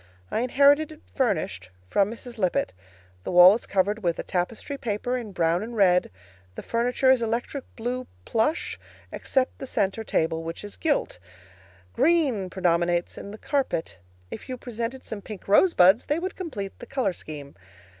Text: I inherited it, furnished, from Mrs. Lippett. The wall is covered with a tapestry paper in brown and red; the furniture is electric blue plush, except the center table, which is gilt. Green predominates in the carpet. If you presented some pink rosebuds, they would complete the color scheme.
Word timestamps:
I 0.31 0.39
inherited 0.39 0.91
it, 0.91 1.01
furnished, 1.13 1.69
from 1.87 2.09
Mrs. 2.09 2.39
Lippett. 2.39 2.73
The 3.23 3.31
wall 3.31 3.53
is 3.53 3.67
covered 3.67 4.01
with 4.01 4.17
a 4.17 4.23
tapestry 4.23 4.75
paper 4.75 5.15
in 5.15 5.31
brown 5.31 5.61
and 5.61 5.77
red; 5.77 6.09
the 6.55 6.63
furniture 6.63 7.11
is 7.11 7.21
electric 7.21 7.65
blue 7.75 8.07
plush, 8.25 8.79
except 9.11 9.59
the 9.59 9.67
center 9.67 10.03
table, 10.03 10.41
which 10.41 10.63
is 10.63 10.75
gilt. 10.75 11.19
Green 11.93 12.49
predominates 12.49 13.15
in 13.15 13.29
the 13.29 13.37
carpet. 13.37 13.99
If 14.31 14.49
you 14.49 14.57
presented 14.57 15.03
some 15.03 15.21
pink 15.21 15.47
rosebuds, 15.47 16.07
they 16.07 16.17
would 16.17 16.35
complete 16.35 16.79
the 16.79 16.87
color 16.87 17.13
scheme. 17.13 17.53